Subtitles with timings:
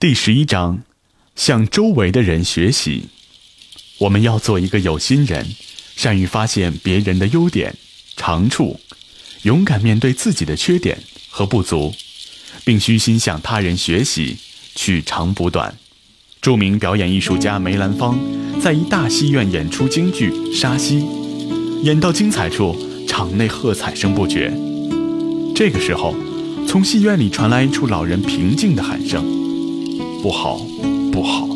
[0.00, 0.80] 第十一章，
[1.36, 3.08] 向周围的人学习。
[3.98, 5.46] 我们要做一个有心人，
[5.94, 7.74] 善于发现别人的优点、
[8.16, 8.80] 长处，
[9.42, 11.92] 勇敢面对自己的缺点和不足，
[12.64, 14.38] 并虚心向他人学习，
[14.74, 15.76] 取长补短。
[16.40, 18.18] 著名表演艺术家梅兰芳
[18.58, 21.00] 在一大戏院演出京剧《沙溪》，
[21.82, 22.74] 演到精彩处，
[23.06, 24.50] 场内喝彩声不绝。
[25.54, 26.16] 这个时候，
[26.66, 29.38] 从戏院里传来一处老人平静的喊声。
[30.22, 30.60] 不好，
[31.10, 31.48] 不好！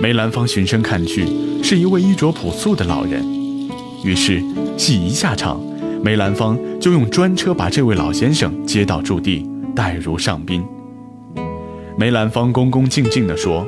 [0.00, 1.24] 梅兰芳循声看去，
[1.62, 3.24] 是一位衣着朴素的老人。
[4.02, 4.42] 于是，
[4.76, 5.60] 戏一下场，
[6.02, 10.64] 梅兰芳就用专车把这位老先生接到驻地，带如上宾。
[11.96, 13.64] 梅兰芳恭恭敬敬地说：“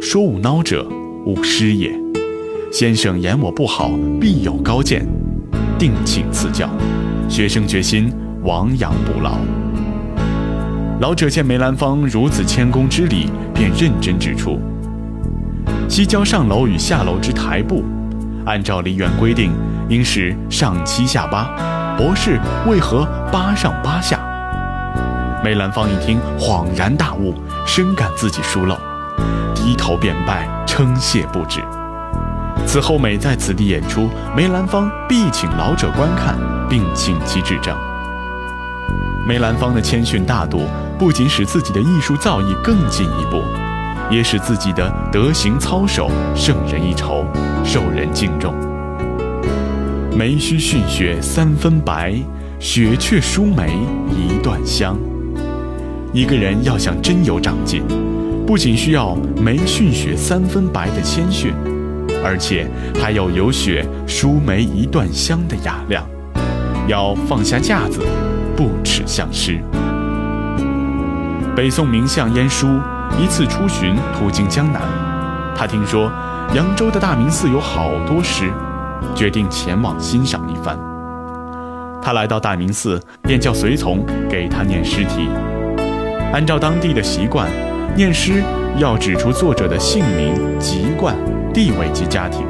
[0.00, 0.88] 说吾孬者，
[1.26, 1.92] 吾师也。
[2.70, 5.04] 先生言我不好，必有高见，
[5.76, 6.70] 定请赐教。
[7.28, 8.12] 学生决心
[8.44, 9.36] 亡羊补牢。”
[11.00, 14.60] 老者见梅兰芳如此谦恭之礼，便认真指出：
[15.88, 17.84] 西郊上楼与下楼之台步，
[18.46, 19.50] 按照梨园规定，
[19.88, 21.50] 应是上七下八。
[21.98, 24.20] 博士为何八上八下？
[25.42, 27.34] 梅兰芳一听，恍然大悟，
[27.66, 28.78] 深感自己疏漏，
[29.52, 31.60] 低头便拜，称谢不止。
[32.66, 36.36] 此后每在此地演出，梅兰芳必请老者观看，
[36.68, 37.76] 并请其指正。
[39.26, 40.62] 梅兰芳的谦逊大度。
[40.98, 43.42] 不仅使自己的艺术造诣更进一步，
[44.10, 47.26] 也使自己的德行操守胜人一筹，
[47.64, 48.54] 受人敬重。
[50.16, 52.14] 梅须逊雪三分白，
[52.60, 53.76] 雪却输梅
[54.08, 54.96] 一段香。
[56.12, 57.82] 一个人要想真有长进，
[58.46, 61.52] 不仅需要梅逊雪三分白的谦逊，
[62.24, 62.70] 而且
[63.02, 66.06] 还要有雪输梅一段香的雅量，
[66.86, 67.98] 要放下架子，
[68.56, 69.60] 不耻相师。
[71.56, 72.80] 北宋名相晏殊
[73.16, 74.82] 一次出巡，途经江南，
[75.54, 76.10] 他听说
[76.52, 78.50] 扬州的大明寺有好多诗，
[79.14, 80.76] 决定前往欣赏一番。
[82.02, 85.28] 他来到大明寺，便叫随从给他念诗题。
[86.32, 87.48] 按照当地的习惯，
[87.94, 88.42] 念诗
[88.78, 91.14] 要指出作者的姓名、籍贯、
[91.52, 92.44] 地位及家庭，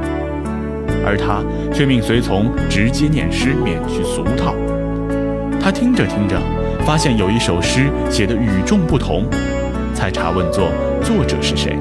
[1.05, 1.43] 而他
[1.75, 4.55] 却命随从直接念诗，免去俗套。
[5.61, 6.41] 他听着听着。
[6.85, 9.25] 发现有一首诗写的与众不同，
[9.95, 10.69] 才查问作
[11.03, 11.79] 作者是谁。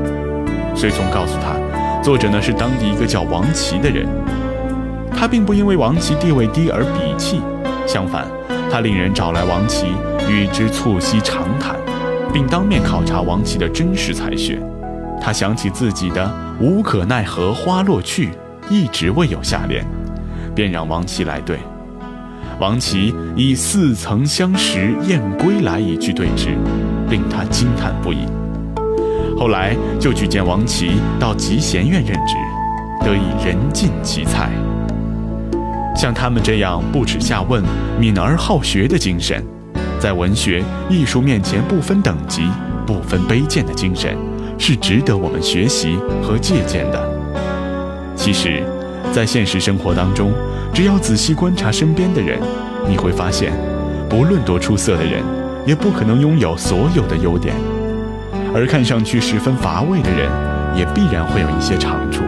[0.73, 4.07] 随从告诉他，作者呢是当地一个叫王琦的人。
[5.15, 7.41] 他并不因为王琦地位低而鄙弃，
[7.85, 8.25] 相反，
[8.71, 9.87] 他令人找来王琦
[10.29, 11.75] 与之促膝长谈，
[12.31, 14.57] 并当面考察王琦的真实才学。
[15.21, 16.31] 他想起自己的
[16.61, 18.31] “无可奈何花落去，
[18.69, 19.85] 一直未有下联”，
[20.55, 21.57] 便让王琦来对。
[22.63, 26.47] 王琦以“似曾相识燕归来”一句对之，
[27.09, 28.19] 令他惊叹不已。
[29.37, 32.35] 后来就举荐王琦到集贤院任职，
[33.01, 34.49] 得以人尽其才。
[35.93, 37.61] 像他们这样不耻下问、
[37.99, 39.43] 敏而好学的精神，
[39.99, 42.43] 在文学艺术面前不分等级、
[42.87, 44.15] 不分卑贱的精神，
[44.57, 47.09] 是值得我们学习和借鉴的。
[48.15, 48.63] 其实，
[49.11, 50.31] 在现实生活当中，
[50.73, 52.39] 只要仔细观察身边的人，
[52.87, 53.53] 你会发现，
[54.09, 55.21] 不论多出色的人，
[55.67, 57.53] 也不可能拥有所有的优点；
[58.55, 60.27] 而看上去十分乏味的人，
[60.75, 62.23] 也必然会有一些长处。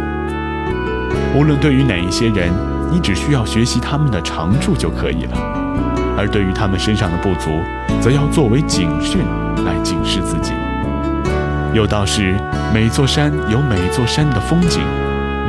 [1.34, 2.52] 无论对于哪一些人，
[2.92, 5.36] 你只需要学习他们的长处就可以了；
[6.16, 7.50] 而对于他们身上的不足，
[8.00, 9.22] 则要作为警讯
[9.66, 10.54] 来警示自己。
[11.74, 12.36] 有道是：
[12.72, 14.84] 每座山有每座山的风景，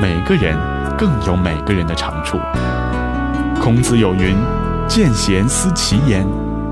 [0.00, 0.56] 每个人
[0.96, 2.38] 更有每个人的长处。
[3.66, 4.32] 孔子有云
[4.86, 6.24] ：“见贤思齐焉，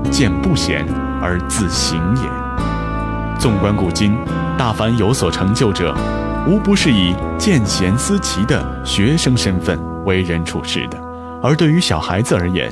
[0.09, 0.87] 见不贤
[1.21, 2.29] 而自省也。”
[3.37, 4.17] 纵观古今，
[4.57, 5.93] 大凡有所成就者，
[6.47, 10.97] 无不是以见贤思齐的学生身份为人处事的。
[11.43, 12.71] 而对于小孩子而言，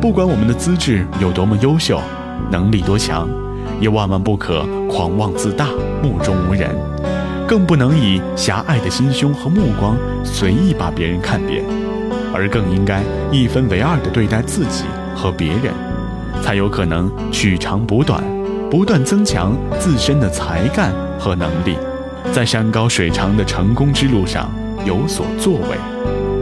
[0.00, 2.00] 不管我们的资质有多么优秀，
[2.50, 3.28] 能力多强，
[3.82, 5.66] 也万万不可狂妄自大、
[6.02, 6.74] 目中无人，
[7.46, 9.94] 更不能以狭隘的心胸和目光
[10.24, 11.62] 随意把别人看扁。
[12.38, 13.02] 而更应该
[13.32, 15.74] 一分为二地对待自己和别人，
[16.40, 18.22] 才有可能取长补短，
[18.70, 21.76] 不断增强自身的才干和能力，
[22.32, 24.52] 在山高水长的成功之路上
[24.86, 25.76] 有所作为，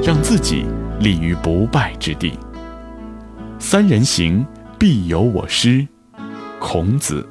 [0.05, 0.67] 让自己
[1.01, 2.39] 立于不败之地。
[3.59, 4.45] 三人行，
[4.79, 5.89] 必有我师。
[6.61, 7.27] 孔子。